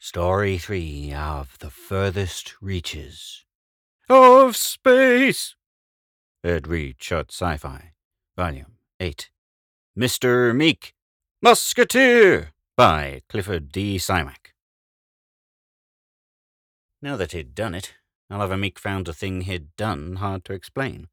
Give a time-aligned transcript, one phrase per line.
[0.00, 3.44] Story 3 of The Furthest Reaches.
[4.08, 5.56] Of space!
[6.44, 7.94] EdReads Short Sci Fi,
[8.36, 9.28] Volume 8.
[9.98, 10.54] Mr.
[10.54, 10.94] Meek,
[11.42, 12.52] Musketeer!
[12.76, 13.96] By Clifford D.
[13.96, 14.54] Simak.
[17.02, 17.94] Now that he'd done it,
[18.30, 21.08] Oliver Meek found the thing he'd done hard to explain.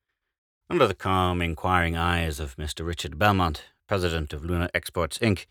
[0.70, 2.86] Under the calm, inquiring eyes of Mr.
[2.86, 5.48] Richard Belmont, president of Lunar Exports, Inc.,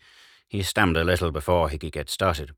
[0.47, 2.51] he stammered a little before he could get started.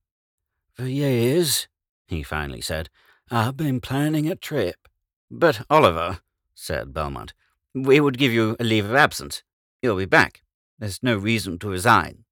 [0.77, 1.67] For years,
[2.07, 2.89] he finally said,
[3.31, 4.87] I've been planning a trip.
[5.31, 6.19] But, Oliver,
[6.53, 7.33] said Belmont,
[7.73, 9.41] we would give you a leave of absence.
[9.81, 10.43] You'll be back.
[10.77, 12.25] There's no reason to resign.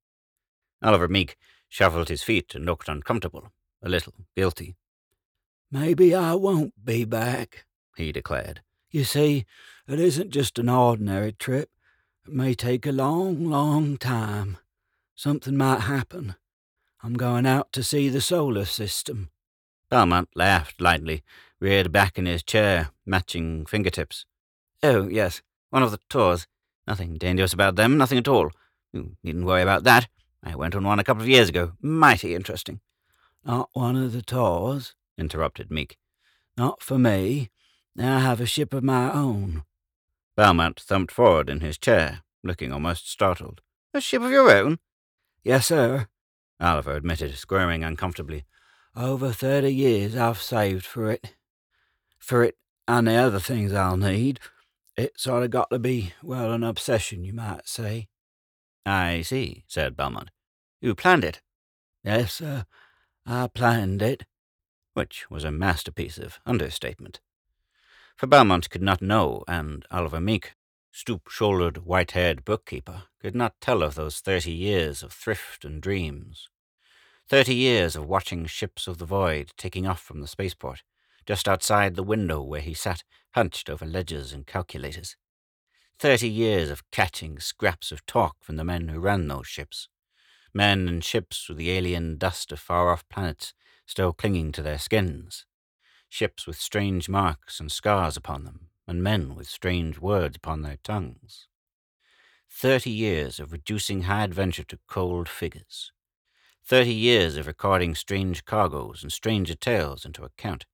[0.84, 1.38] Oliver Meek
[1.70, 4.76] shuffled his feet and looked uncomfortable, a little guilty.
[5.72, 7.66] Maybe I won't be back,
[7.98, 8.62] he declared.
[8.92, 9.46] You see,
[9.88, 11.72] it isn't just an ordinary trip.
[12.28, 14.58] It may take a long, long time.
[15.16, 16.36] Something might happen.
[17.06, 19.30] I'm going out to see the solar system.
[19.92, 21.22] Belmont laughed lightly,
[21.60, 24.26] reared back in his chair, matching fingertips.
[24.82, 26.48] Oh, yes, one of the tours.
[26.88, 28.50] Nothing dangerous about them, nothing at all.
[28.92, 30.08] You needn't worry about that.
[30.42, 31.74] I went on one a couple of years ago.
[31.80, 32.80] Mighty interesting.
[33.46, 36.00] Not one of the tours, interrupted Meek.
[36.58, 37.52] Not for me.
[38.00, 39.62] I have a ship of my own.
[40.36, 43.62] Belmont thumped forward in his chair, looking almost startled.
[43.94, 44.80] A ship of your own?
[45.44, 46.08] Yes, sir.
[46.60, 48.46] Oliver admitted, squirming uncomfortably.
[48.96, 51.36] Over thirty years I've saved for it.
[52.18, 54.40] For it and the other things I'll need.
[54.96, 58.08] It sort of got to be, well, an obsession, you might say.
[58.86, 60.30] I see, said Belmont.
[60.80, 61.42] You planned it?
[62.04, 62.66] Yes, sir.
[63.26, 64.24] I planned it.
[64.94, 67.20] Which was a masterpiece of understatement.
[68.16, 70.54] For Belmont could not know, and Oliver Meek
[70.96, 75.82] stoop shouldered, white haired bookkeeper, could not tell of those thirty years of thrift and
[75.82, 76.48] dreams.
[77.28, 80.84] Thirty years of watching ships of the void taking off from the spaceport,
[81.26, 85.18] just outside the window where he sat hunched over ledgers and calculators.
[86.00, 89.90] Thirty years of catching scraps of talk from the men who ran those ships.
[90.54, 93.54] Men and ships with the alien dust of far off planets
[93.86, 95.46] still clinging to their skins.
[96.08, 100.78] Ships with strange marks and scars upon them, and men with strange words upon their
[100.84, 101.48] tongues.
[102.50, 105.92] Thirty years of reducing high adventure to cold figures.
[106.64, 110.66] Thirty years of recording strange cargoes and stranger tales into account.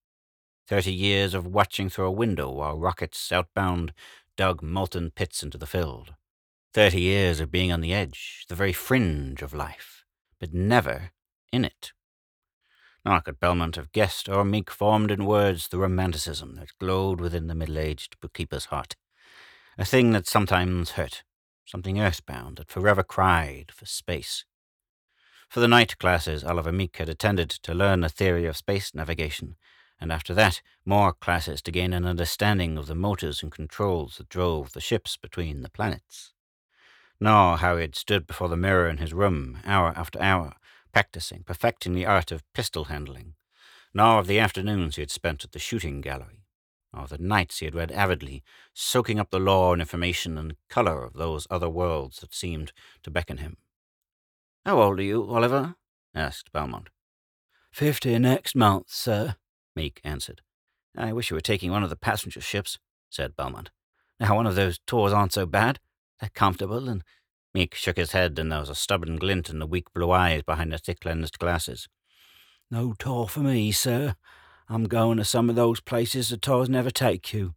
[0.67, 3.93] Thirty years of watching through a window while rockets outbound
[4.37, 6.13] dug molten pits into the field.
[6.73, 10.05] Thirty years of being on the edge, the very fringe of life,
[10.39, 11.11] but never
[11.51, 11.91] in it.
[13.03, 17.47] Nor could Belmont have guessed or Meek formed in words the romanticism that glowed within
[17.47, 18.95] the middle aged bookkeeper's heart.
[19.77, 21.23] A thing that sometimes hurt,
[21.65, 24.45] something earthbound that forever cried for space.
[25.49, 29.57] For the night classes Oliver Meek had attended to learn the theory of space navigation,
[29.99, 34.29] and after that, more classes to gain an understanding of the motors and controls that
[34.29, 36.33] drove the ships between the planets.
[37.19, 40.53] Nor how he had stood before the mirror in his room, hour after hour,
[40.91, 43.35] practicing, perfecting the art of pistol handling,
[43.93, 46.45] nor of the afternoons he had spent at the shooting gallery,
[46.93, 48.43] nor of the nights he had read avidly,
[48.73, 52.71] soaking up the lore and information and colour of those other worlds that seemed
[53.03, 53.57] to beckon him.
[54.65, 55.75] How old are you, Oliver?
[56.13, 56.89] asked Belmont.
[57.71, 59.35] Fifty next month, sir,
[59.75, 60.41] Meek answered.
[60.97, 62.77] I wish you were taking one of the passenger ships,
[63.09, 63.71] said Belmont.
[64.19, 65.79] Now, one of those tours aren't so bad.
[66.19, 67.03] They're comfortable and
[67.53, 70.41] Meek shook his head, and there was a stubborn glint in the weak blue eyes
[70.41, 71.89] behind the thick lensed glasses.
[72.69, 74.15] No tour for me, sir.
[74.69, 77.53] I'm going to some of those places the tours never take you.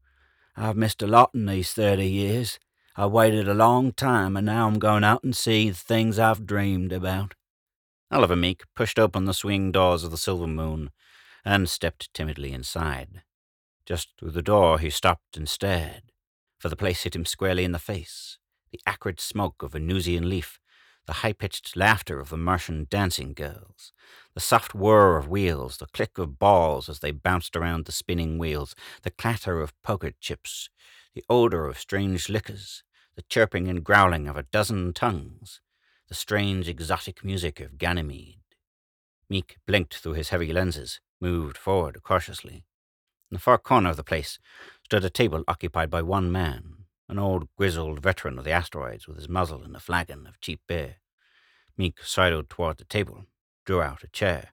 [0.57, 2.59] I've missed a lot in these thirty years.
[2.97, 6.47] I waited a long time, and now I'm going out and see the things I've
[6.47, 7.35] dreamed about.
[8.11, 10.91] Oliver Meek pushed open the swing doors of the Silver Moon
[11.45, 13.23] and stepped timidly inside.
[13.87, 16.03] Just through the door he stopped and stared,
[16.59, 18.39] for the place hit him squarely in the face
[18.75, 20.59] the acrid smoke of Venusian leaf,
[21.07, 23.93] the high pitched laughter of the Martian dancing girls,
[24.35, 28.37] the soft whir of wheels, the click of balls as they bounced around the spinning
[28.37, 30.71] wheels, the clatter of poker chips,
[31.15, 32.83] the odor of strange liquors,
[33.15, 35.61] the chirping and growling of a dozen tongues,
[36.09, 38.41] the strange exotic music of Ganymede.
[39.31, 42.65] Meek blinked through his heavy lenses, moved forward cautiously.
[43.31, 44.41] In the far corner of the place
[44.83, 49.17] stood a table occupied by one man, an old grizzled veteran of the asteroids with
[49.17, 50.97] his muzzle in a flagon of cheap beer.
[51.77, 53.27] Meek sidled toward the table,
[53.65, 54.53] drew out a chair.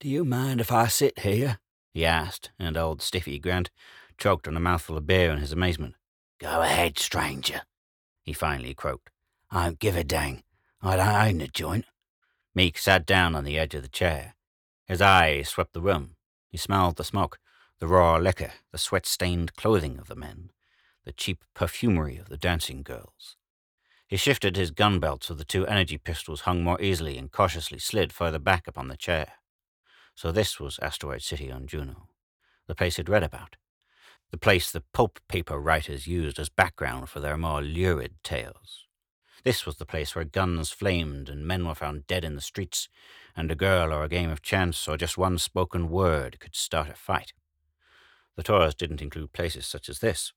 [0.00, 1.58] Do you mind if I sit here?
[1.92, 3.70] he asked, and old Stiffy Grant
[4.18, 5.94] choked on a mouthful of beer in his amazement.
[6.38, 7.62] Go ahead, stranger,
[8.22, 9.10] he finally croaked.
[9.50, 10.42] I don't give a dang.
[10.82, 11.86] I don't own the joint.
[12.54, 14.34] Meek sat down on the edge of the chair.
[14.86, 16.16] His eyes swept the room.
[16.50, 17.38] He smelled the smoke,
[17.78, 20.50] the raw liquor, the sweat-stained clothing of the men,
[21.04, 23.36] the cheap perfumery of the dancing girls.
[24.06, 27.78] He shifted his gun belt so the two energy pistols hung more easily and cautiously
[27.78, 29.32] slid further back upon the chair.
[30.14, 32.08] So this was Asteroid City on Juno,
[32.66, 33.56] the place he'd read about,
[34.30, 38.84] the place the pulp paper writers used as background for their more lurid tales.
[39.44, 42.88] This was the place where guns flamed and men were found dead in the streets,
[43.36, 46.88] and a girl or a game of chance or just one spoken word could start
[46.88, 47.32] a fight.
[48.36, 50.32] The tours didn't include places such as this.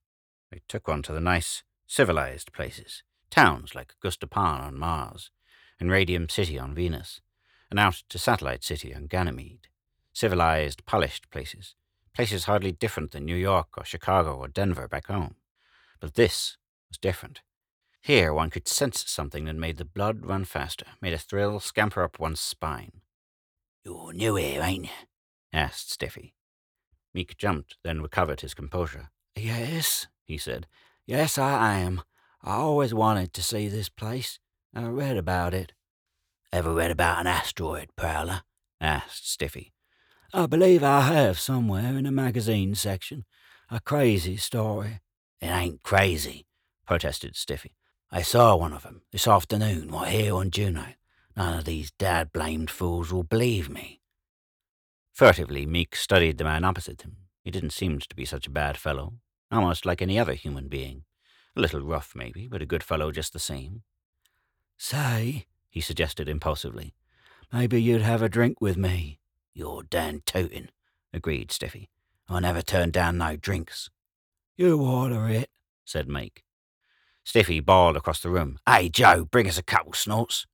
[0.52, 5.32] They took one to the nice, civilized places, towns like Gustapon on Mars,
[5.80, 7.22] and Radium City on Venus,
[7.70, 9.68] and out to Satellite City on Ganymede.
[10.14, 11.76] Civilized, polished places,
[12.14, 15.36] places hardly different than New York or Chicago or Denver back home.
[16.00, 16.58] But this
[16.90, 17.42] was different.
[18.02, 22.04] Here one could sense something that made the blood run faster, made a thrill scamper
[22.04, 23.02] up one's spine.
[23.84, 25.08] You're new here, ain't you?
[25.54, 26.34] asked Stiffy.
[27.14, 29.10] Meek jumped, then recovered his composure.
[29.36, 30.68] Yes, he said.
[31.06, 32.02] Yes, I am.
[32.44, 34.40] I always wanted to see this place.
[34.76, 35.74] I read about it.
[36.52, 38.44] Ever read about an asteroid prowler?
[38.80, 39.74] asked Stiffy.
[40.34, 43.26] I believe I have somewhere in the magazine section.
[43.72, 45.00] A crazy story.
[45.42, 46.46] It ain't crazy,
[46.86, 47.76] protested Stiffy.
[48.12, 50.94] I saw one of 'em this afternoon right here on Juno.
[51.36, 54.02] None of these dad-blamed fools will believe me.
[55.14, 57.28] Furtively, Meek studied the man opposite him.
[57.44, 59.14] He didn't seem to be such a bad fellow,
[59.52, 61.04] almost like any other human being.
[61.56, 63.84] A little rough, maybe, but a good fellow just the same.
[64.78, 66.94] Say, he suggested impulsively,
[67.52, 69.20] maybe you'd have a drink with me.
[69.54, 70.70] You're Dan tootin',
[71.14, 71.90] agreed Stiffy.
[72.30, 73.90] I never turn down no drinks.
[74.56, 75.50] You order it,
[75.86, 76.44] said Meek.
[77.24, 78.60] Stiffy bawled across the room.
[78.66, 80.46] Hey, Joe, bring us a couple snorts.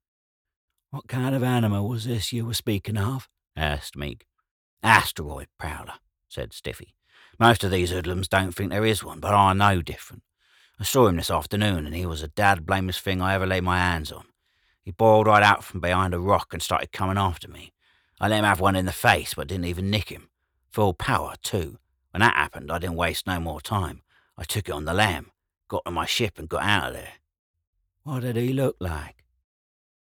[0.90, 3.28] What kind of animal was this you were speaking of?
[3.56, 4.26] asked Meek.
[4.82, 5.96] Asteroid prowler,
[6.28, 6.94] said Stiffy.
[7.40, 10.24] Most of these hoodlums don't think there is one, but I know different.
[10.80, 13.64] I saw him this afternoon, and he was the dad blamest thing I ever laid
[13.64, 14.26] my hands on.
[14.82, 17.72] He boiled right out from behind a rock and started coming after me.
[18.20, 20.30] I let him have one in the face, but didn't even nick him.
[20.70, 21.80] Full power, too.
[22.12, 24.02] When that happened, I didn't waste no more time.
[24.38, 25.32] I took it on the lam,
[25.68, 27.14] got to my ship, and got out of there.
[28.04, 29.24] What did he look like?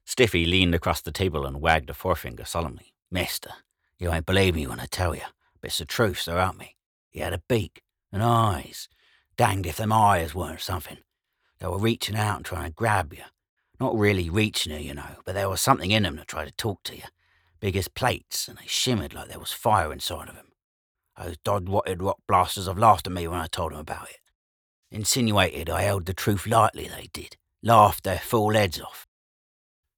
[0.05, 2.93] Stiffy leaned across the table and wagged a forefinger solemnly.
[3.11, 3.51] Mister,
[3.99, 5.21] you ain't believe me when I tell you,
[5.61, 6.75] but it's the truth, so help me.
[7.13, 8.89] He had a beak and eyes.
[9.38, 10.98] Danged if them eyes weren't something.
[11.60, 13.24] They were reaching out and trying to grab you.
[13.80, 16.54] Not really reaching you, you know, but there was something in them that tried to
[16.54, 17.04] talk to you.
[17.60, 20.48] Big as plates, and they shimmered like there was fire inside of them.
[21.18, 24.18] Those dod-watted rock blasters have laughed at me when I told them about it.
[24.92, 27.38] Insinuated I held the truth lightly, they did.
[27.62, 29.07] Laughed their fool heads off.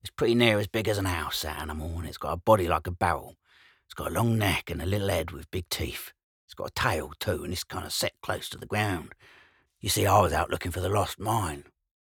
[0.01, 2.67] It's pretty near as big as an house, that animal, and it's got a body
[2.67, 3.35] like a barrel.
[3.87, 6.11] It's got a long neck and a little head with big teeth.
[6.55, 9.13] Got a tail, too, and it's kind of set close to the ground.
[9.81, 11.65] You see, I was out looking for the lost mine.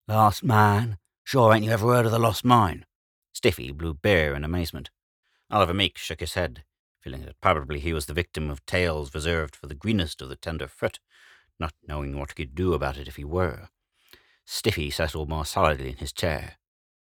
[0.08, 0.98] Lost mine?
[1.24, 2.86] Sure, ain't you ever heard of the lost mine?
[3.32, 4.90] Stiffy blew bare in amazement.
[5.50, 6.64] Oliver Meek shook his head,
[7.00, 10.36] feeling that probably he was the victim of tales reserved for the greenest of the
[10.36, 11.00] tender fruit,
[11.58, 13.68] not knowing what he could do about it if he were.
[14.44, 16.54] Stiffy settled more solidly in his chair.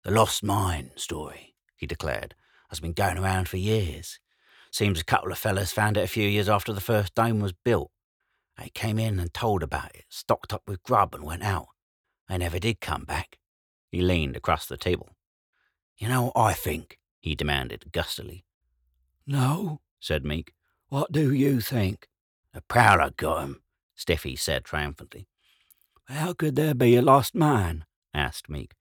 [0.04, 2.36] The lost mine story, he declared,
[2.70, 4.20] has been going around for years.
[4.76, 7.54] Seems a couple of fellas found it a few years after the first dome was
[7.54, 7.92] built.
[8.58, 11.68] They came in and told about it, stocked up with grub, and went out.
[12.28, 13.38] They never did come back.
[13.90, 15.16] He leaned across the table.
[15.96, 17.00] You know what I think?
[17.22, 18.44] he demanded gustily.
[19.26, 20.52] No, said Meek.
[20.90, 22.10] What do you think?
[22.54, 23.62] The prowler got him,
[23.96, 25.30] Stiffy said triumphantly.
[26.10, 27.86] How could there be a lost mine?
[28.14, 28.74] asked Meek.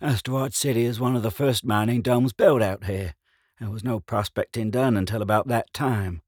[0.00, 3.14] Asteroid City is one of the first mining domes built out here.
[3.62, 6.22] There was no prospecting done until about that time.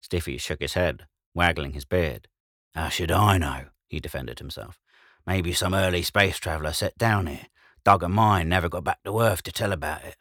[0.00, 2.26] Stiffy shook his head, waggling his beard.
[2.74, 3.66] How should I know?
[3.86, 4.80] he defended himself.
[5.24, 7.46] Maybe some early space traveller set down here,
[7.84, 10.16] dug a mine, never got back to Earth to tell about it.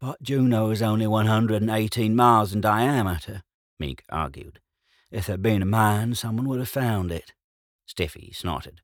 [0.00, 3.42] But Juno is only 118 miles in diameter,
[3.80, 4.60] Meek argued.
[5.10, 7.32] If there'd been a mine, someone would have found it.
[7.84, 8.80] Stiffy snorted.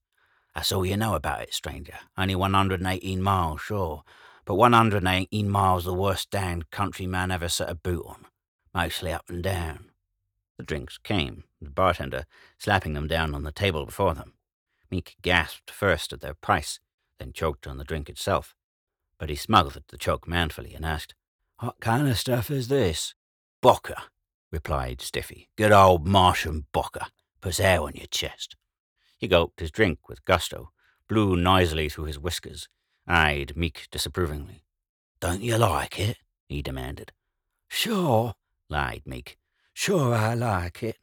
[0.57, 1.95] That's all you know about it, stranger.
[2.19, 4.03] Only 118 miles, sure
[4.45, 8.27] but 118 miles the worst damned country man ever set a boot on,
[8.75, 9.91] mostly up and down.
[10.59, 12.27] The drinks came, the bartender
[12.59, 14.35] slapping them down on the table before them.
[14.91, 16.79] Meek gasped first at their price,
[17.19, 18.55] then choked on the drink itself.
[19.19, 21.15] But he smothered the choke manfully and asked,
[21.61, 23.15] What kind of stuff is this?
[23.63, 24.03] Bocker,
[24.53, 25.49] replied Stiffy.
[25.57, 27.07] Good old Martian bocker.
[27.41, 28.57] Puts air on your chest.
[29.19, 30.71] He gulped his drink with gusto,
[31.09, 32.69] blew noisily through his whiskers,
[33.07, 34.65] eyed Meek disapprovingly.
[35.21, 36.19] Don't you like it?
[36.49, 37.13] he demanded.
[37.69, 38.35] Sure,
[38.69, 39.39] lied Meek.
[39.73, 40.99] Sure I like it.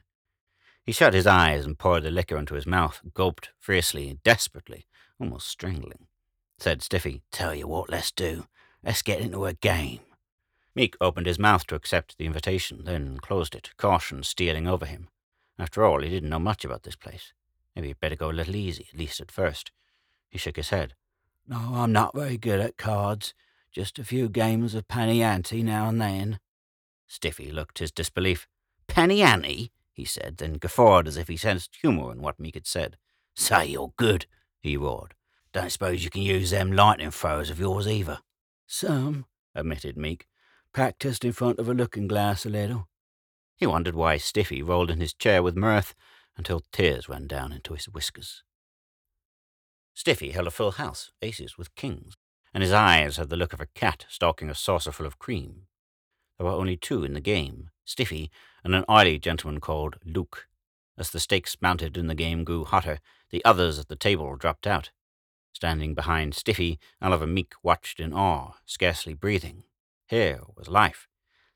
[0.84, 4.88] He shut his eyes and poured the liquor into his mouth, gulped fiercely, desperately,
[5.20, 6.08] almost strangling.
[6.58, 8.46] Said Stiffy, Tell you what, let's do.
[8.84, 10.00] Let's get into a game.
[10.74, 15.10] Meek opened his mouth to accept the invitation, then closed it, caution stealing over him.
[15.60, 17.34] After all, he didn't know much about this place.
[17.76, 19.72] Maybe he'd better go a little easy, at least at first.
[20.30, 20.96] He shook his head.
[21.48, 23.34] No, I'm not very good at cards.
[23.72, 26.40] Just a few games of penny ante now and then.
[27.08, 28.48] Stiffy looked his disbelief.
[28.88, 29.72] Penny ante?
[29.94, 32.98] he said, then guffawed as if he sensed humour in what Meek had said.
[33.36, 34.26] Say you're good,
[34.62, 35.14] he roared.
[35.54, 38.20] Don't suppose you can use them lightning throws of yours either.
[38.68, 40.28] Some, admitted Meek.
[40.74, 42.88] Practised in front of a looking glass a little.
[43.58, 45.94] He wondered why Stiffy rolled in his chair with mirth
[46.38, 48.44] until tears ran down into his whiskers.
[50.02, 52.16] Stiffy held a full house, aces with kings,
[52.56, 55.68] and his eyes had the look of a cat stalking a saucerful of cream.
[56.40, 58.32] There were only two in the game, Stiffy
[58.64, 60.48] and an oily gentleman called Luke.
[60.98, 62.98] As the stakes mounted and the game grew hotter,
[63.30, 64.90] the others at the table dropped out.
[65.54, 69.66] Standing behind Stiffy, Oliver Meek watched in awe, scarcely breathing.
[70.08, 71.08] Here was life,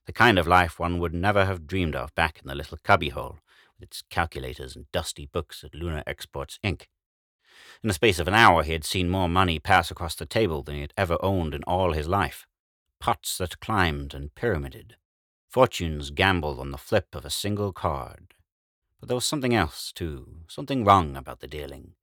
[0.06, 3.40] the kind of life one would never have dreamed of back in the little cubbyhole,
[3.74, 6.84] with its calculators and dusty books at Lunar Exports, Inc.
[7.84, 10.63] In the space of an hour, he had seen more money pass across the table
[10.63, 12.46] than he had ever owned in all his life.
[13.00, 14.96] Pots that climbed and pyramided.
[15.50, 18.34] Fortunes gambled on the flip of a single card.
[19.00, 21.94] But there was something else, too, something wrong about the dealing.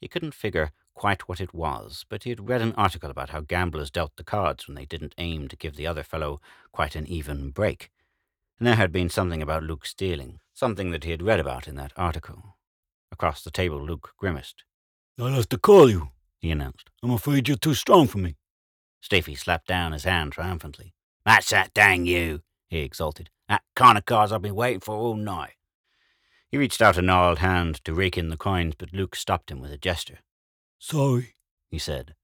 [0.00, 3.40] He couldn't figure quite what it was, but he had read an article about how
[3.40, 6.40] gamblers dealt the cards when they didn't aim to give the other fellow
[6.72, 7.90] quite an even break.
[8.58, 11.76] And there had been something about Luke stealing, something that he had read about in
[11.76, 12.56] that article.
[13.12, 14.64] Across the table, Luke grimaced.
[15.22, 16.88] I'll have to call you, he announced.
[17.02, 18.36] I'm afraid you're too strong for me.
[19.02, 20.94] Stiffy slapped down his hand triumphantly.
[21.26, 23.28] That's that dang you, he exulted.
[23.48, 25.54] That kind of cards I've been waiting for all night.
[26.50, 29.60] He reached out a gnarled hand to rake in the coins, but Luke stopped him
[29.60, 30.20] with a gesture.
[30.78, 31.34] Sorry,
[31.68, 32.14] he said.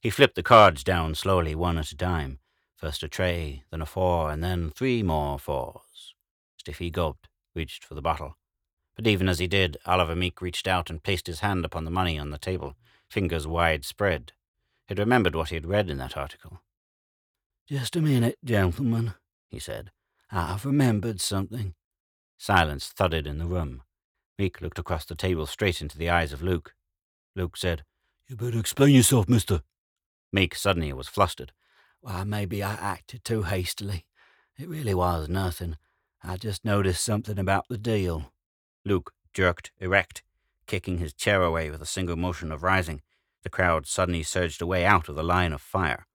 [0.00, 2.40] He flipped the cards down slowly, one at a time.
[2.74, 6.14] First a trey, then a four, and then three more fours.
[6.56, 8.36] Stiffy gulped, reached for the bottle.
[8.96, 11.90] But even as he did, Oliver Meek reached out and placed his hand upon the
[11.90, 12.76] money on the table,
[13.08, 14.32] fingers wide spread.
[14.86, 16.60] He had remembered what he had read in that article.
[17.66, 19.14] Just a minute, gentlemen,
[19.48, 19.92] he said.
[20.30, 21.74] I've remembered something.
[22.38, 23.82] Silence thudded in the room.
[24.38, 26.74] Meek looked across the table straight into the eyes of Luke.
[27.36, 27.84] Luke said,
[28.26, 29.62] You better explain yourself, mister.
[30.32, 31.52] Meek suddenly was flustered.
[32.00, 34.06] Well, maybe I acted too hastily.
[34.58, 35.76] It really was nothing.
[36.22, 38.32] I just noticed something about the deal.
[38.84, 40.22] Luke jerked erect,
[40.66, 43.00] kicking his chair away with a single motion of rising.
[43.42, 46.06] The crowd suddenly surged away out of the line of fire.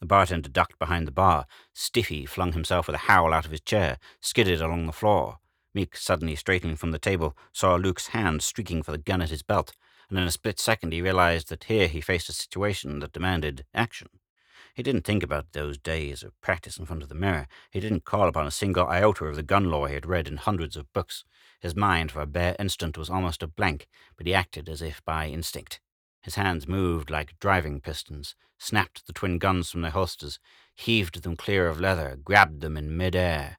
[0.00, 1.46] The bartender ducked behind the bar.
[1.72, 5.38] Stiffy flung himself with a howl out of his chair, skidded along the floor.
[5.72, 9.42] Meek, suddenly straightening from the table, saw Luke's hand streaking for the gun at his
[9.42, 9.72] belt,
[10.08, 13.64] and in a split second he realized that here he faced a situation that demanded
[13.74, 14.08] action.
[14.74, 17.46] He didn't think about those days of practice in front of the mirror.
[17.70, 20.36] He didn't call upon a single iota of the gun law he had read in
[20.36, 21.24] hundreds of books.
[21.60, 25.00] His mind, for a bare instant, was almost a blank, but he acted as if
[25.04, 25.80] by instinct.
[26.22, 30.40] His hands moved like driving pistons, snapped the twin guns from their holsters,
[30.74, 33.58] heaved them clear of leather, grabbed them in mid-air.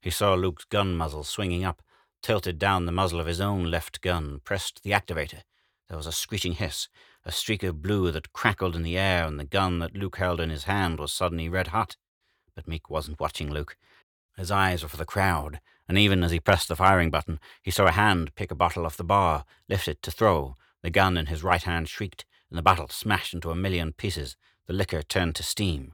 [0.00, 1.82] He saw Luke's gun muzzle swinging up,
[2.20, 5.42] tilted down the muzzle of his own left gun, pressed the activator.
[5.88, 6.88] There was a screeching hiss,
[7.28, 10.40] a streak of blue that crackled in the air, and the gun that Luke held
[10.40, 11.94] in his hand was suddenly red hot.
[12.54, 13.76] But Meek wasn't watching Luke.
[14.38, 17.70] His eyes were for the crowd, and even as he pressed the firing button, he
[17.70, 20.56] saw a hand pick a bottle off the bar, lift it to throw.
[20.82, 24.34] The gun in his right hand shrieked, and the bottle smashed into a million pieces.
[24.66, 25.92] The liquor turned to steam.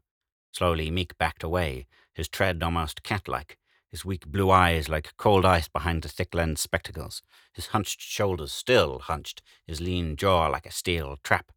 [0.52, 3.58] Slowly, Meek backed away, his tread almost cat-like,
[3.94, 7.22] his weak blue eyes like cold ice behind the thick-lensed spectacles,
[7.52, 11.52] his hunched shoulders still hunched, his lean jaw like a steel trap.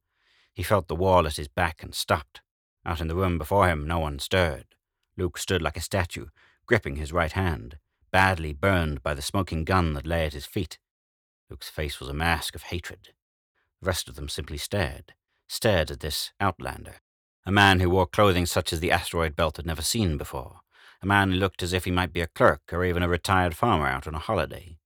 [0.54, 2.42] He felt the wall at his back and stopped.
[2.86, 4.76] Out in the room before him, no one stirred.
[5.18, 6.28] Luke stood like a statue,
[6.68, 7.80] gripping his right hand
[8.12, 10.78] badly burned by the smoking gun that lay at his feet.
[11.50, 13.10] Luke's face was a mask of hatred.
[13.82, 15.16] The rest of them simply stared,
[15.48, 16.98] stared at this outlander,
[17.48, 20.62] a man who wore clothing such as the asteroid belt had never seen before,
[21.02, 23.56] a man who looked as if he might be a clerk or even a retired
[23.56, 24.78] farmer out on a holiday,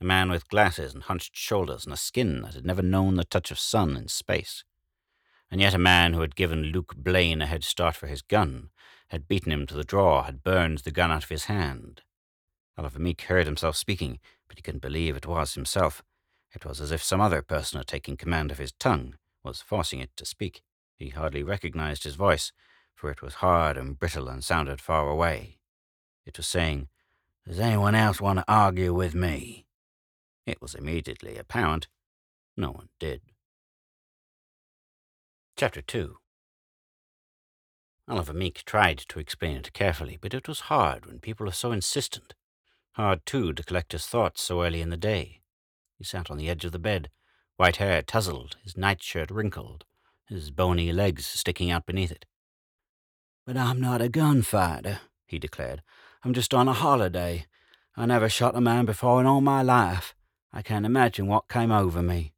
[0.00, 3.24] a man with glasses and hunched shoulders and a skin that had never known the
[3.24, 4.64] touch of sun in space.
[5.50, 8.70] And yet a man who had given Luke Blaine a head start for his gun,
[9.08, 12.02] had beaten him to the draw, had burned the gun out of his hand,
[12.78, 16.04] Oliver Meek heard himself speaking, but he couldn't believe it was himself.
[16.54, 19.98] It was as if some other person had taken command of his tongue, was forcing
[19.98, 20.62] it to speak.
[20.96, 22.52] He hardly recognized his voice,
[22.94, 25.57] for it was hard and brittle and sounded far away.
[26.28, 26.88] It was saying,
[27.46, 29.64] Does anyone else want to argue with me?
[30.44, 31.88] It was immediately apparent
[32.54, 33.22] no one did.
[35.56, 36.16] Chapter 2
[38.08, 41.72] Oliver Meek tried to explain it carefully, but it was hard when people are so
[41.72, 42.34] insistent.
[42.92, 45.40] Hard, too, to collect his thoughts so early in the day.
[45.96, 47.08] He sat on the edge of the bed,
[47.56, 49.86] white hair tousled, his nightshirt wrinkled,
[50.26, 52.26] his bony legs sticking out beneath it.
[53.46, 55.82] But I'm not a gunfighter, he declared.
[56.24, 57.46] I'm just on a holiday.
[57.96, 60.14] I never shot a man before in all my life.
[60.52, 62.32] I can't imagine what came over me.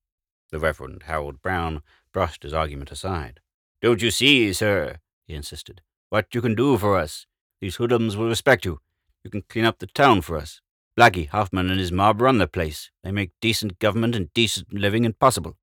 [0.50, 1.82] The Reverend Harold Brown
[2.12, 3.40] brushed his argument aside.
[3.80, 4.96] Don't you see, sir,
[5.26, 7.26] he insisted, what you can do for us?
[7.60, 8.80] These hoodlums will respect you.
[9.24, 10.60] You can clean up the town for us.
[10.98, 12.90] Blackie, Hoffman, and his mob run the place.
[13.02, 15.56] They make decent government and decent living impossible.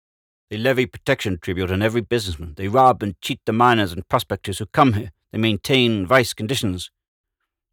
[0.50, 2.54] They levy protection tribute on every businessman.
[2.56, 5.12] They rob and cheat the miners and prospectors who come here.
[5.32, 6.90] They maintain vice conditions.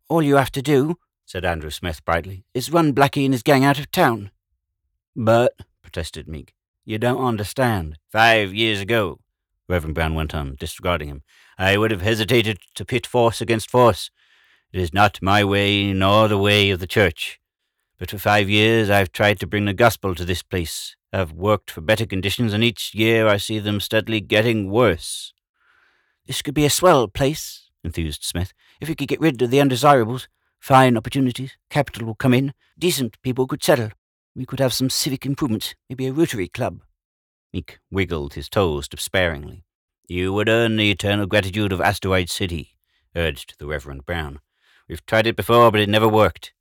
[0.08, 3.64] All you have to do, said Andrew Smith brightly, is run Blackie and his gang
[3.64, 4.30] out of town.
[5.16, 7.98] But, protested Meek, you don't understand.
[8.10, 9.20] Five years ago,
[9.66, 11.22] Reverend Brown went on, disregarding him,
[11.56, 14.10] I would have hesitated to pit force against force.
[14.72, 17.40] It is not my way nor the way of the church.
[17.98, 20.96] But for five years I've tried to bring the gospel to this place.
[21.12, 25.32] I've worked for better conditions, and each year I see them steadily getting worse.
[26.26, 29.60] This could be a swell place, enthused Smith, if we could get rid of the
[29.60, 30.28] undesirables.
[30.58, 33.90] Fine opportunities, capital will come in, decent people could settle.
[34.34, 36.80] We could have some civic improvements, maybe a Rotary Club.
[37.52, 39.64] Meek wiggled his toes despairingly.
[40.08, 42.76] You would earn the eternal gratitude of Asteroid City,
[43.14, 44.40] urged the Reverend Brown.
[44.88, 46.52] We've tried it before, but it never worked.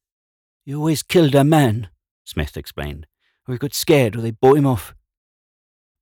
[0.65, 1.89] You always killed a man,
[2.23, 3.07] Smith explained,
[3.47, 4.93] or he got scared or they bought him off.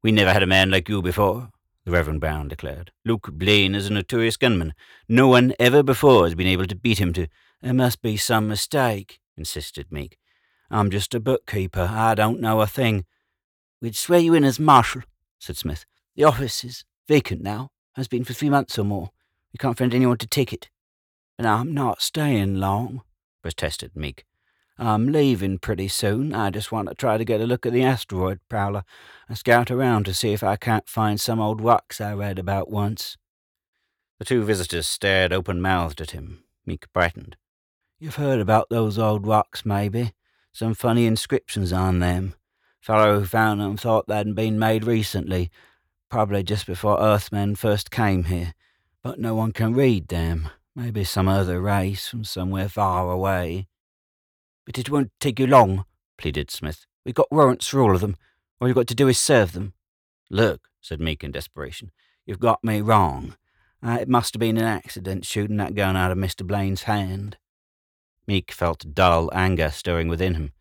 [0.04, 1.50] We never had a man like you before,
[1.86, 2.92] the Reverend Brown declared.
[3.06, 4.74] Luke Blaine is a notorious gunman.
[5.10, 7.28] No one ever before has been able to beat him to.
[7.62, 10.18] There must be some mistake, insisted Meek.
[10.70, 11.90] I'm just a bookkeeper.
[11.92, 13.06] I don't know a thing.
[13.82, 15.02] We'd swear you in as marshal,
[15.40, 15.86] said Smith.
[16.16, 19.10] The office is vacant now, has been for three months or more.
[19.52, 20.70] We can't find anyone to take it.
[21.38, 23.02] And I'm not staying long,
[23.42, 24.26] protested Meek.
[24.82, 26.34] I'm leaving pretty soon.
[26.34, 28.84] I just want to try to get a look at the asteroid prowler
[29.30, 32.72] and scout around to see if I can't find some old rocks I read about
[32.72, 33.16] once.
[34.18, 36.46] The two visitors stared open mouthed at him.
[36.66, 37.38] Meek brightened.
[38.00, 40.14] You've heard about those old rocks, maybe?
[40.52, 42.34] Some funny inscriptions on them.
[42.80, 45.52] Fellow who found them thought they'd been made recently,
[46.10, 48.56] probably just before Earthmen first came here.
[49.04, 50.50] But no one can read them.
[50.76, 53.68] Maybe some other race from somewhere far away.
[54.72, 55.84] But it won't take you long,
[56.18, 56.86] pleaded Smith.
[57.06, 58.16] We've got warrants for all of them.
[58.58, 59.74] All you've got to do is serve them.
[60.30, 61.92] Look, said Meek in desperation,
[62.26, 63.36] you've got me wrong.
[63.86, 66.48] Uh, it must have been an accident shooting that gun out of Mr.
[66.48, 67.36] Blaine's hand.
[68.26, 70.54] Meek felt dull anger stirring within him.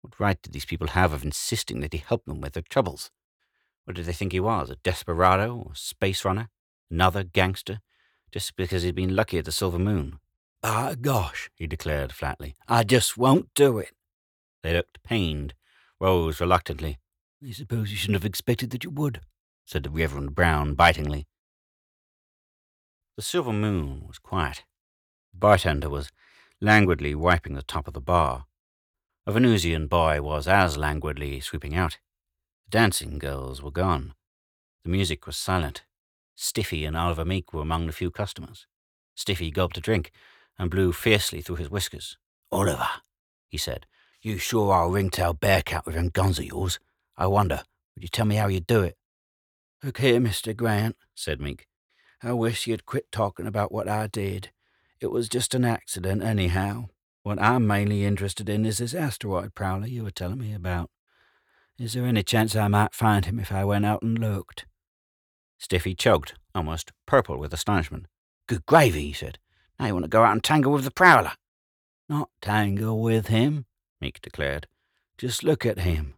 [0.00, 3.10] What right did these people have of insisting that he help them with their troubles?
[3.84, 6.48] What did they think he was, a desperado or space runner?
[6.90, 7.80] Another gangster?
[8.32, 10.18] Just because he'd been lucky at the Silver Moon?
[10.62, 12.54] Ah, gosh, he declared flatly.
[12.68, 13.92] I just won't do it.
[14.62, 15.54] They looked pained,
[15.98, 16.98] rose reluctantly.
[17.46, 19.22] I suppose you shouldn't have expected that you would,
[19.64, 21.26] said the Reverend Brown bitingly.
[23.16, 24.64] The Silver Moon was quiet.
[25.32, 26.10] The bartender was
[26.60, 28.44] languidly wiping the top of the bar.
[29.26, 31.98] A Venusian boy was as languidly sweeping out.
[32.66, 34.14] The dancing girls were gone.
[34.84, 35.84] The music was silent.
[36.34, 38.66] Stiffy and Oliver Meek were among the few customers.
[39.14, 40.10] Stiffy gulped a drink
[40.60, 42.18] and blew fiercely through his whiskers.
[42.52, 42.86] Oliver,
[43.48, 43.86] he said,
[44.20, 46.78] you sure are a ringtail bearcat with them guns of yours.
[47.16, 47.62] I wonder,
[47.94, 48.98] would you tell me how you do it?
[49.82, 50.54] Look here, Mr.
[50.54, 51.66] Grant, said Meek.
[52.22, 54.50] I wish you'd quit talking about what I did.
[55.00, 56.88] It was just an accident, anyhow.
[57.22, 60.90] What I'm mainly interested in is this asteroid prowler you were telling me about.
[61.78, 64.66] Is there any chance I might find him if I went out and looked?
[65.58, 68.04] Stiffy choked, almost purple with astonishment.
[68.46, 69.38] Good gravy, he said.
[69.86, 71.32] You want to go out and tangle with the prowler.
[72.08, 73.66] Not tangle with him,
[74.00, 74.66] Meek declared.
[75.18, 76.14] Just look at him.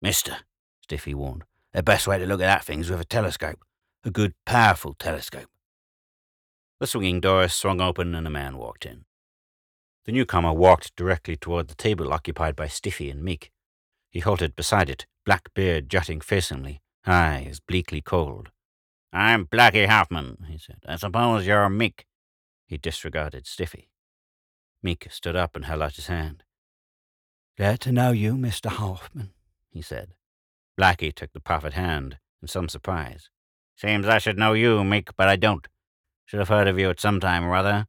[0.00, 0.38] Mister,
[0.82, 3.58] Stiffy warned, the best way to look at that thing is with a telescope.
[4.04, 5.48] A good, powerful telescope.
[6.80, 9.04] The swinging door swung open and a man walked in.
[10.04, 13.50] The newcomer walked directly toward the table occupied by Stiffy and Meek.
[14.10, 18.50] He halted beside it, black beard jutting fearsomely, eyes bleakly cold.
[19.12, 20.78] I'm Blackie Hoffman, he said.
[20.86, 22.06] I suppose you're Meek.
[22.68, 23.90] He disregarded Stiffy.
[24.82, 26.44] Meek stood up and held out his hand.
[27.56, 28.70] Glad to know you, Mr.
[28.70, 29.32] Hoffman,
[29.70, 30.12] he said.
[30.78, 33.30] Blackie took the proffered hand in some surprise.
[33.74, 35.66] Seems I should know you, Meek, but I don't.
[36.26, 37.86] Should have heard of you at some time or other.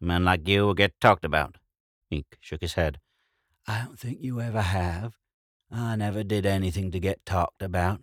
[0.00, 1.58] A man like you will get talked about.
[2.10, 2.98] Meek shook his head.
[3.68, 5.12] I don't think you ever have.
[5.70, 8.00] I never did anything to get talked about.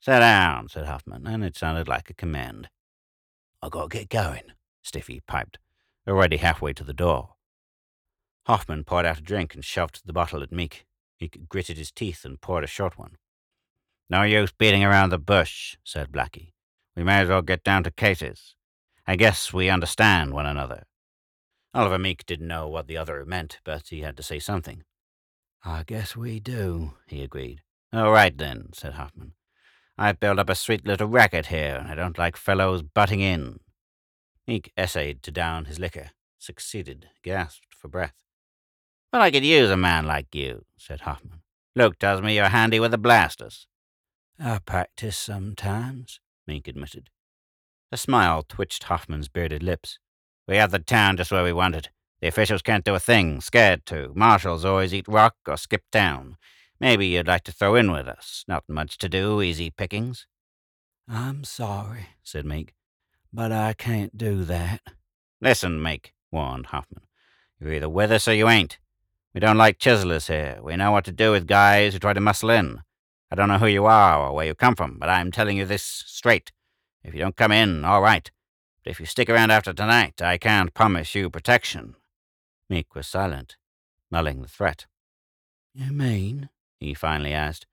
[0.00, 2.68] Sit down, said Hoffman, and it sounded like a command.
[3.62, 4.52] I gotta get going,
[4.86, 5.58] Stiffy piped,
[6.06, 7.34] already halfway to the door.
[8.46, 10.86] Hoffman poured out a drink and shoved the bottle at Meek.
[11.20, 13.16] Meek gritted his teeth and poured a short one.
[14.08, 16.52] No use beating around the bush, said Blackie.
[16.94, 18.54] We may as well get down to cases.
[19.08, 20.84] I guess we understand one another.
[21.74, 24.84] Oliver Meek didn't know what the other meant, but he had to say something.
[25.64, 27.62] I guess we do, he agreed.
[27.92, 29.32] All right, then, said Hoffman.
[29.98, 33.58] I've built up a sweet little racket here, and I don't like fellows butting in.
[34.46, 38.14] Meek essayed to down his liquor, succeeded, gasped for breath.
[39.10, 41.42] But I could use a man like you, said Hoffman.
[41.74, 43.66] Luke tells me you're handy with the blasters.
[44.38, 47.10] I practice sometimes, Meek admitted.
[47.90, 49.98] A smile twitched Hoffman's bearded lips.
[50.46, 51.90] We have the town just where we want it.
[52.20, 54.12] The officials can't do a thing, scared to.
[54.14, 56.36] Marshals always eat rock or skip town.
[56.80, 58.44] Maybe you'd like to throw in with us.
[58.46, 60.26] Not much to do, easy pickings.
[61.08, 62.74] I'm sorry, said Meek,
[63.36, 64.80] but I can't do that.
[65.42, 67.02] Listen, Meek, warned Hoffman.
[67.60, 68.78] You're either with us or you ain't.
[69.34, 70.58] We don't like chiselers here.
[70.62, 72.80] We know what to do with guys who try to muscle in.
[73.30, 75.66] I don't know who you are or where you come from, but I'm telling you
[75.66, 76.50] this straight.
[77.04, 78.30] If you don't come in, all right.
[78.82, 81.94] But if you stick around after tonight, I can't promise you protection.
[82.70, 83.56] Meek was silent,
[84.10, 84.86] mulling the threat.
[85.74, 86.48] You mean,
[86.80, 87.66] he finally asked,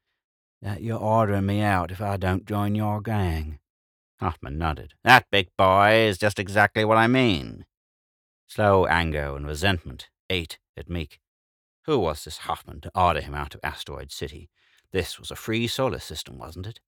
[0.61, 3.59] that you're ordering me out if I don't join your gang?
[4.23, 4.93] Hoffman nodded.
[5.03, 7.65] That, big boy, is just exactly what I mean.
[8.47, 11.19] Slow anger and resentment ate at Meek.
[11.85, 14.49] Who was this Hoffman to order him out of Asteroid City?
[14.91, 16.79] This was a free solar system, wasn't it?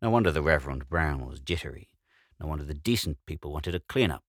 [0.00, 1.88] No wonder the Reverend Brown was jittery.
[2.38, 4.24] No wonder the decent people wanted a clean-up.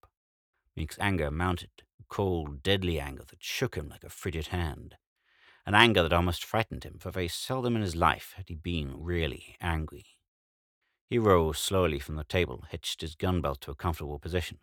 [0.76, 4.96] Meek's anger mounted, a cold, deadly anger that shook him like a frigid hand.
[5.66, 8.94] An anger that almost frightened him, for very seldom in his life had he been
[8.96, 10.06] really angry.
[11.10, 14.60] He rose slowly from the table, hitched his gun belt to a comfortable position.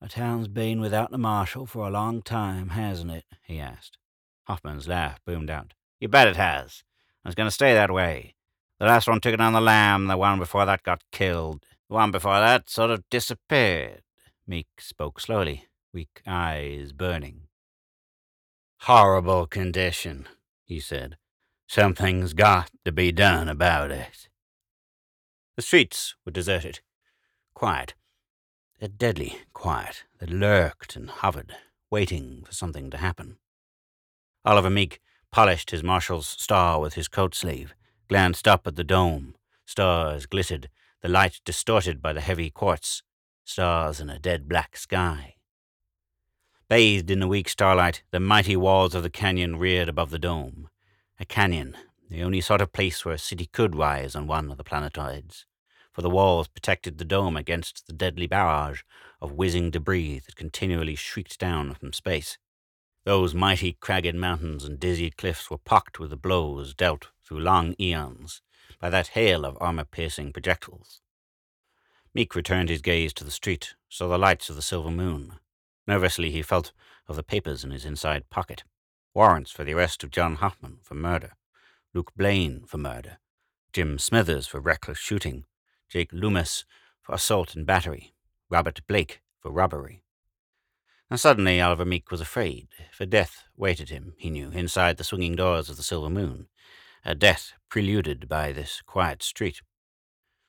[0.00, 3.24] The town's been without the marshal for a long time, hasn't it?
[3.42, 3.98] he asked.
[4.46, 5.74] Hoffman's laugh boomed out.
[6.00, 6.82] You bet it has.
[7.24, 8.34] It's going to stay that way.
[8.78, 11.64] The last one took it on the lam, the one before that got killed.
[11.88, 14.02] The one before that sort of disappeared.
[14.46, 17.48] Meek spoke slowly, weak eyes burning.
[18.80, 20.28] Horrible condition,
[20.64, 21.16] he said.
[21.66, 24.28] Something's got to be done about it.
[25.56, 26.80] The streets were deserted,
[27.54, 27.94] quiet,
[28.80, 31.54] a deadly quiet that lurked and hovered,
[31.90, 33.38] waiting for something to happen.
[34.44, 37.72] Oliver Meek polished his marshal's star with his coat sleeve,
[38.08, 39.36] glanced up at the dome.
[39.64, 40.68] Stars glittered,
[41.02, 43.02] the light distorted by the heavy quartz,
[43.44, 45.36] stars in a dead black sky.
[46.68, 50.68] Bathed in the weak starlight, the mighty walls of the canyon reared above the dome.
[51.20, 51.76] A canyon,
[52.14, 55.46] the only sort of place where a city could rise on one of the planetoids,
[55.92, 58.82] for the walls protected the dome against the deadly barrage
[59.20, 62.38] of whizzing debris that continually shrieked down from space.
[63.04, 67.74] Those mighty cragged mountains and dizzy cliffs were pocked with the blows dealt through long
[67.80, 68.42] eons
[68.78, 71.00] by that hail of armor-piercing projectiles.
[72.14, 75.32] Meek returned his gaze to the street, saw the lights of the silver moon.
[75.88, 76.70] Nervously he felt
[77.08, 78.62] of the papers in his inside pocket.
[79.14, 81.32] Warrants for the arrest of John Hoffman for murder,
[81.94, 83.18] Luke Blaine for murder,
[83.72, 85.44] Jim Smithers for reckless shooting,
[85.88, 86.64] Jake Loomis
[87.00, 88.14] for assault and battery,
[88.50, 90.02] Robert Blake for robbery.
[91.08, 95.36] And suddenly Oliver Meek was afraid, for death waited him, he knew, inside the swinging
[95.36, 96.48] doors of the Silver Moon,
[97.04, 99.60] a death preluded by this quiet street.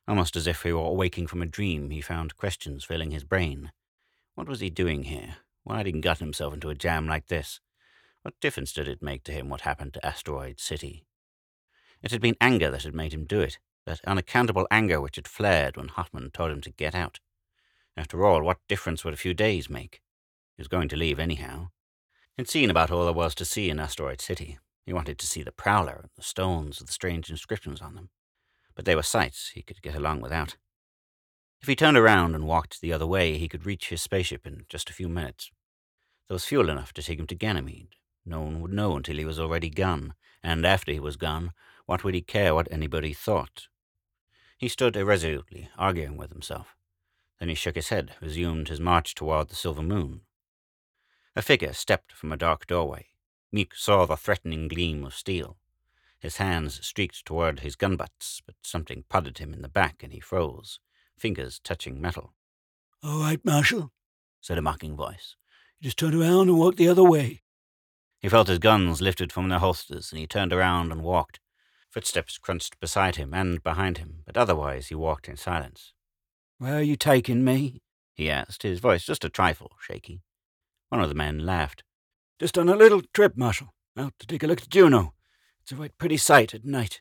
[0.07, 3.71] Almost as if he were awaking from a dream, he found questions filling his brain.
[4.33, 5.35] What was he doing here?
[5.63, 7.59] Why had he gotten himself into a jam like this?
[8.23, 11.05] What difference did it make to him what happened to Asteroid City?
[12.01, 15.27] It had been anger that had made him do it, that unaccountable anger which had
[15.27, 17.19] flared when Hoffman told him to get out.
[17.97, 20.01] After all, what difference would a few days make?
[20.55, 21.69] He was going to leave anyhow.
[22.37, 24.59] He'd seen about all there was to see in Asteroid City.
[24.85, 28.09] He wanted to see the Prowler and the stones with the strange inscriptions on them.
[28.75, 30.57] But they were sights he could get along without.
[31.61, 34.65] If he turned around and walked the other way, he could reach his spaceship in
[34.69, 35.49] just a few minutes.
[36.27, 37.95] There was fuel enough to take him to Ganymede.
[38.25, 41.53] No one would know until he was already gone, and after he was gone,
[41.85, 43.67] what would he care what anybody thought?
[44.57, 46.75] He stood irresolutely, arguing with himself.
[47.39, 50.21] Then he shook his head, resumed his march toward the silver moon.
[51.35, 53.07] A figure stepped from a dark doorway.
[53.51, 55.57] Meek saw the threatening gleam of steel.
[56.19, 60.13] His hands streaked toward his gun butts, but something prodded him in the back and
[60.13, 60.79] he froze,
[61.17, 62.33] fingers touching metal.
[63.03, 63.91] All right, Marshal,
[64.41, 65.35] said a mocking voice.
[65.79, 67.41] You just turn around and walk the other way.
[68.19, 71.39] He felt his guns lifted from their holsters, and he turned around and walked.
[71.95, 75.93] Footsteps crunched beside him and behind him, but otherwise he walked in silence.
[76.57, 77.81] Where are you taking me?
[78.13, 80.21] he asked, his voice just a trifle shaky.
[80.89, 81.85] One of the men laughed.
[82.37, 83.73] Just on a little trip, Marshal.
[83.97, 85.13] Out to take a look at Juno.
[85.61, 86.99] It's a right pretty sight at night.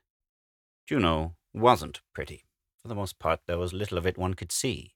[0.86, 2.44] Juno wasn't pretty.
[2.80, 4.94] For the most part, there was little of it one could see.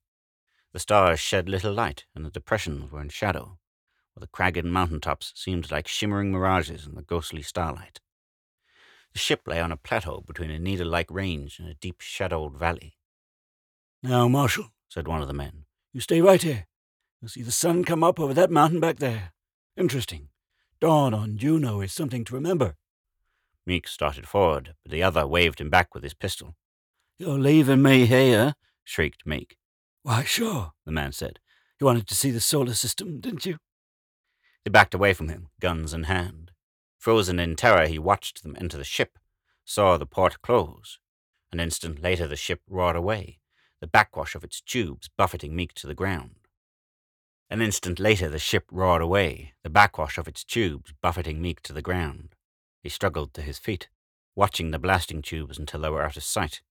[0.72, 3.58] The stars shed little light, and the depressions were in shadow,
[4.14, 7.98] while the cragged mountain tops seemed like shimmering mirages in the ghostly starlight.
[9.18, 12.56] The ship lay on a plateau between a needle like range and a deep shadowed
[12.56, 12.94] valley.
[14.00, 16.68] Now, Marshal, said one of the men, you stay right here.
[17.20, 19.32] You'll see the sun come up over that mountain back there.
[19.76, 20.28] Interesting.
[20.80, 22.76] Dawn on Juno is something to remember.
[23.66, 26.54] Meek started forward, but the other waved him back with his pistol.
[27.18, 28.54] You're leaving me here?
[28.84, 29.56] shrieked Meek.
[30.04, 31.40] Why, sure, the man said.
[31.80, 33.58] You wanted to see the solar system, didn't you?
[34.64, 36.47] They backed away from him, guns in hand.
[36.98, 39.18] Frozen in terror, he watched them enter the ship,
[39.64, 40.98] saw the port close.
[41.52, 43.38] An instant later, the ship roared away,
[43.80, 46.34] the backwash of its tubes buffeting Meek to the ground.
[47.48, 51.72] An instant later, the ship roared away, the backwash of its tubes buffeting Meek to
[51.72, 52.34] the ground.
[52.82, 53.88] He struggled to his feet,
[54.34, 56.62] watching the blasting tubes until they were out of sight.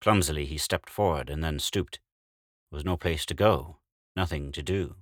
[0.00, 1.98] Clumsily, he stepped forward and then stooped.
[2.70, 3.78] There was no place to go,
[4.14, 4.96] nothing to do.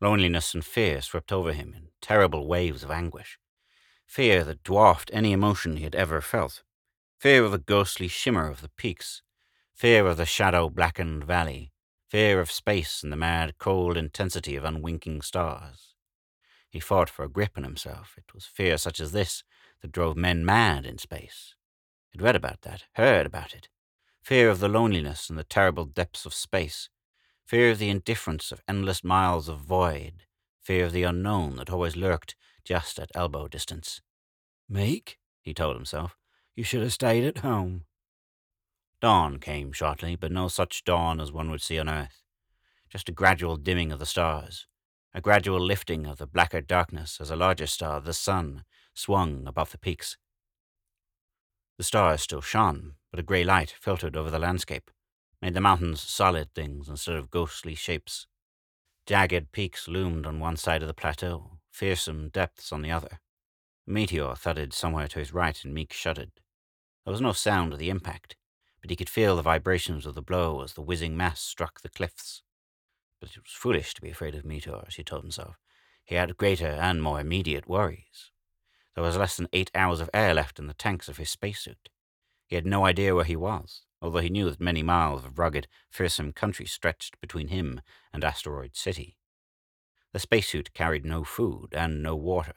[0.00, 3.38] Loneliness and fear swept over him in terrible waves of anguish.
[4.06, 6.62] Fear that dwarfed any emotion he had ever felt.
[7.18, 9.22] Fear of the ghostly shimmer of the peaks.
[9.74, 11.72] Fear of the shadow blackened valley.
[12.08, 15.94] Fear of space and the mad, cold intensity of unwinking stars.
[16.68, 18.14] He fought for a grip on himself.
[18.18, 19.42] It was fear such as this
[19.80, 21.54] that drove men mad in space.
[22.10, 23.68] He'd read about that, heard about it.
[24.22, 26.90] Fear of the loneliness and the terrible depths of space
[27.46, 30.24] fear of the indifference of endless miles of void,
[30.62, 34.00] fear of the unknown that always lurked just at elbow distance.
[34.68, 36.16] Meek, he told himself,
[36.56, 37.84] you should have stayed at home.
[39.00, 42.22] Dawn came shortly, but no such dawn as one would see on Earth.
[42.90, 44.66] Just a gradual dimming of the stars,
[45.14, 49.70] a gradual lifting of the blacker darkness as a larger star, the sun, swung above
[49.70, 50.16] the peaks.
[51.78, 54.90] The stars still shone, but a grey light filtered over the landscape,
[55.46, 58.26] made the mountains solid things instead of ghostly shapes.
[59.06, 63.20] Jagged peaks loomed on one side of the plateau, fearsome depths on the other.
[63.86, 66.32] A meteor thudded somewhere to his right, and Meek shuddered.
[67.04, 68.34] There was no sound of the impact,
[68.80, 71.90] but he could feel the vibrations of the blow as the whizzing mass struck the
[71.90, 72.42] cliffs.
[73.20, 75.58] But it was foolish to be afraid of meteors, he told himself.
[76.04, 78.32] He had greater and more immediate worries.
[78.96, 81.88] There was less than eight hours of air left in the tanks of his spacesuit.
[82.48, 85.68] He had no idea where he was although he knew that many miles of rugged,
[85.90, 87.80] fearsome country stretched between him
[88.12, 89.16] and Asteroid City.
[90.12, 92.54] The spacesuit carried no food and no water,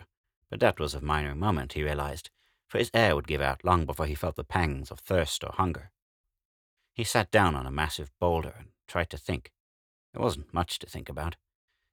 [0.49, 2.29] but that was of minor moment, he realized,
[2.67, 5.51] for his air would give out long before he felt the pangs of thirst or
[5.53, 5.91] hunger.
[6.93, 9.51] He sat down on a massive boulder and tried to think.
[10.13, 11.35] There wasn't much to think about.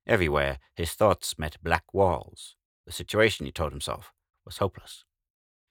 [0.07, 2.57] Everywhere his thoughts met black walls.
[2.87, 4.13] The situation, he told himself,
[4.45, 5.05] was hopeless.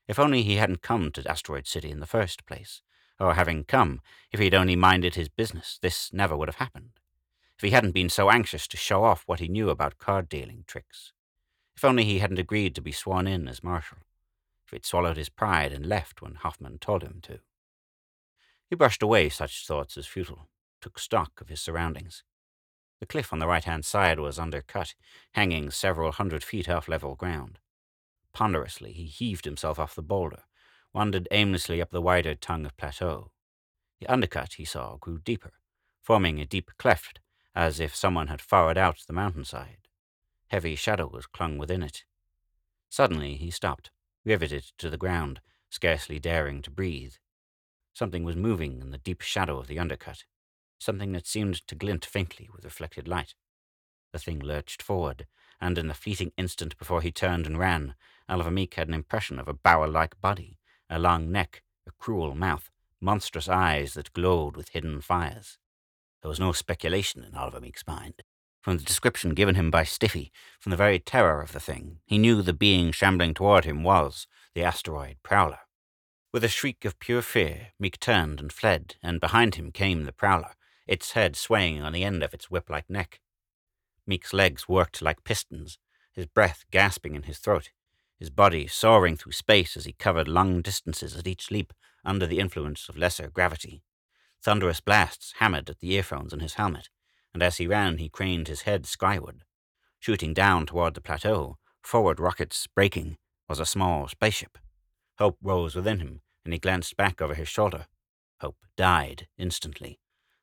[0.08, 2.82] If only he hadn't come to Asteroid City in the first place,
[3.20, 4.02] or having come,
[4.32, 6.92] if he'd only minded his business, this never would have happened.
[7.58, 10.66] If he hadn't been so anxious to show off what he knew about card dealing
[10.68, 11.14] tricks.
[11.76, 14.00] If only he hadn't agreed to be sworn in as marshal.
[14.66, 17.40] If he'd swallowed his pride and left when Hoffman told him to.
[18.70, 20.50] He brushed away such thoughts as futile,
[20.82, 22.24] took stock of his surroundings.
[23.00, 24.96] The cliff on the right hand side was undercut,
[25.34, 27.60] hanging several hundred feet off level ground.
[28.34, 30.44] Ponderously, he heaved himself off the boulder
[30.96, 33.30] wandered aimlessly up the wider tongue of plateau.
[34.00, 35.52] The undercut, he saw, grew deeper,
[36.02, 37.20] forming a deep cleft,
[37.54, 39.90] as if someone had furrowed out the mountainside.
[40.48, 42.06] Heavy shadows clung within it.
[42.90, 43.92] Suddenly he stopped,
[44.24, 47.16] riveted to the ground, scarcely daring to breathe.
[47.94, 50.24] Something was moving in the deep shadow of the undercut,
[50.80, 53.36] something that seemed to glint faintly with reflected light.
[54.14, 55.28] The thing lurched forward,
[55.60, 57.96] and in the fleeting instant before he turned and ran,
[58.30, 60.58] Meek had an impression of a bower like body,
[60.90, 62.70] a long neck, a cruel mouth,
[63.02, 65.58] monstrous eyes that glowed with hidden fires.
[66.22, 68.24] There was no speculation in Oliver Meek's mind.
[68.62, 72.18] From the description given him by Stiffy, from the very terror of the thing, he
[72.18, 75.60] knew the being shambling toward him was the asteroid Prowler.
[76.34, 80.12] With a shriek of pure fear, Meek turned and fled, and behind him came the
[80.12, 80.56] Prowler,
[80.88, 83.22] its head swaying on the end of its whip-like neck.
[84.08, 85.78] Meek's legs worked like pistons,
[86.14, 87.70] his breath gasping in his throat
[88.20, 91.74] his body soaring through space as he covered long distances at each leap
[92.04, 93.84] under the influence of lesser gravity.
[94.42, 96.90] Thunderous blasts hammered at the earphones in his helmet,
[97.34, 99.44] and as he ran he craned his head skyward.
[100.00, 103.18] Shooting down toward the plateau, forward rockets braking,
[103.50, 104.58] was a small spaceship.
[105.18, 107.88] Hope rose within him, and he glanced back over his shoulder.
[108.42, 110.00] Hope died instantly.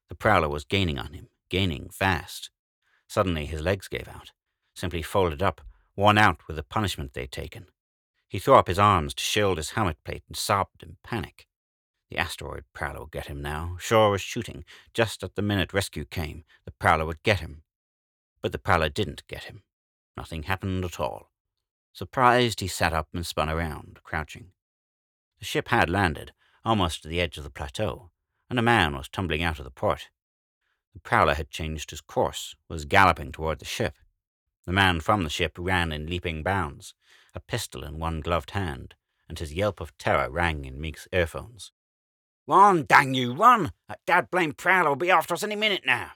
[0.09, 2.51] The prowler was gaining on him, gaining fast.
[3.09, 4.33] Suddenly his legs gave out,
[4.75, 5.61] simply folded up,
[5.97, 7.67] worn out with the punishment they'd taken.
[8.29, 11.47] He threw up his arms to shield his helmet plate and sobbed in panic.
[12.11, 14.65] The asteroid prowler would get him now, sure as shooting.
[14.93, 17.63] Just at the minute rescue came, the prowler would get him.
[18.43, 19.63] But the prowler didn't get him.
[20.17, 21.31] Nothing happened at all.
[21.93, 24.53] Surprised, he sat up and spun around, crouching.
[25.39, 26.33] The ship had landed,
[26.65, 28.11] almost to the edge of the plateau,
[28.49, 30.09] and a man was tumbling out of the port.
[30.95, 33.97] The prowler had changed his course, was galloping toward the ship.
[34.65, 36.95] The man from the ship ran in leaping bounds,
[37.35, 38.95] a pistol in one gloved hand,
[39.29, 41.73] and his yelp of terror rang in Meek's earphones.
[42.47, 43.73] Run, dang you, run!
[43.89, 46.13] That dad blamed prowler will be after us any minute now.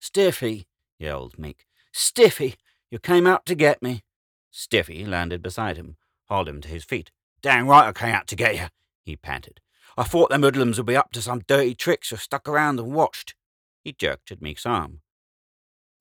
[0.00, 0.66] Stiffy,
[0.98, 1.66] yelled Meek.
[1.92, 2.56] Stiffy,
[2.90, 4.02] you came out to get me.
[4.50, 5.96] Stiffy landed beside him,
[6.28, 7.10] hauled him to his feet.
[7.42, 8.66] Dang right I came out to get you,
[9.04, 9.60] he panted.
[9.96, 12.92] I thought them hoodlums would be up to some dirty tricks, so stuck around and
[12.92, 13.34] watched.
[13.82, 15.00] He jerked at Meek's arm.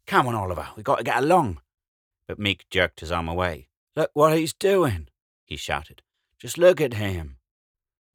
[0.06, 1.62] Come on, Oliver, we got to get along.
[2.30, 3.70] But Meek jerked his arm away.
[3.96, 5.08] Look what he's doing,
[5.46, 6.04] he shouted.
[6.38, 7.38] Just look at him.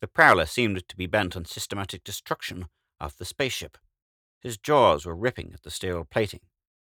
[0.00, 2.66] The prowler seemed to be bent on systematic destruction
[3.00, 3.76] of the spaceship.
[4.40, 6.42] His jaws were ripping at the steel plating,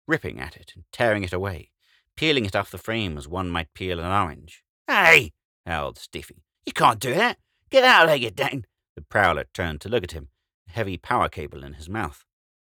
[0.07, 1.71] ripping at it and tearing it away,
[2.15, 4.63] peeling it off the frame as one might peel an orange.
[4.85, 5.33] Hey,
[5.65, 6.43] howled Stiffy.
[6.67, 7.39] You can't do that.
[7.71, 8.65] Get out of there, you dang.
[8.95, 10.29] The prowler turned to look at him,
[10.69, 12.23] a heavy power cable in his mouth.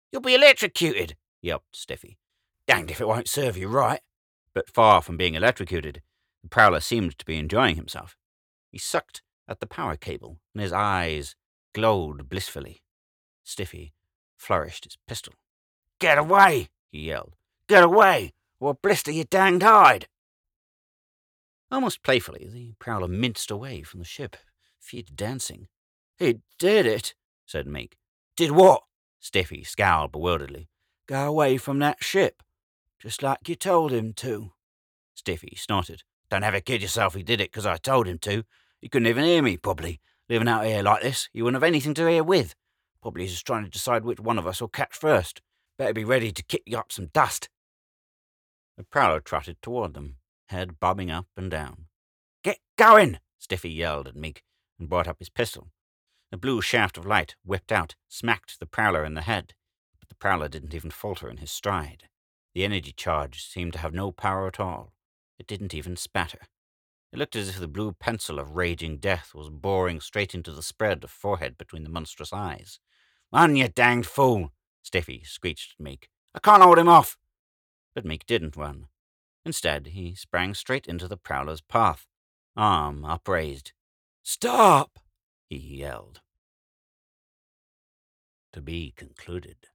[0.09, 2.17] You'll be electrocuted, yelped Stiffy.
[2.65, 3.99] Danged if it won't serve you right.
[4.57, 6.01] But far from being electrocuted,
[6.41, 8.17] the prowler seemed to be enjoying himself.
[8.71, 11.35] He sucked at the power cable, and his eyes
[11.75, 12.81] glowed blissfully.
[13.43, 13.93] Stiffy
[14.35, 15.35] flourished his pistol.
[15.99, 17.35] Get away, he yelled.
[17.69, 20.07] Get away, or blister your danged hide.
[21.69, 24.37] Almost playfully, the prowler minced away from the ship,
[24.79, 25.67] feet dancing.
[26.17, 27.13] He did it,
[27.45, 27.95] said Meek.
[28.35, 28.81] Did what?
[29.19, 30.67] Stiffy scowled bewilderedly.
[31.05, 32.41] Go away from that ship,
[32.99, 34.51] just like you told him to.
[35.13, 36.03] Stiffy snorted.
[36.29, 38.43] Don't ever kid yourself he did it because I told him to.
[38.81, 39.99] He couldn't even hear me, probably.
[40.29, 42.53] Living out here like this, he wouldn't have anything to hear with.
[43.01, 45.41] Probably he's just trying to decide which one of us will catch first.
[45.77, 47.49] Better be ready to kick you up some dust.
[48.77, 51.85] The prowler trotted toward them, head bobbing up and down.
[52.43, 53.19] Get going!
[53.37, 54.43] Stiffy yelled at Meek
[54.79, 55.69] and brought up his pistol.
[56.31, 59.53] A blue shaft of light whipped out, smacked the prowler in the head,
[59.99, 62.09] but the prowler didn't even falter in his stride.
[62.57, 64.91] The energy charge seemed to have no power at all.
[65.37, 66.47] It didn't even spatter.
[67.13, 70.63] It looked as if the blue pencil of raging death was boring straight into the
[70.63, 72.79] spread of forehead between the monstrous eyes.
[73.31, 74.53] Run, you danged fool!
[74.81, 76.09] Stiffy screeched at Meek.
[76.33, 77.15] I can't hold him off!
[77.93, 78.87] But Meek didn't run.
[79.45, 82.07] Instead, he sprang straight into the prowler's path,
[82.55, 83.73] arm upraised.
[84.23, 84.97] Stop!
[85.47, 86.21] he yelled.
[88.53, 89.67] To be concluded.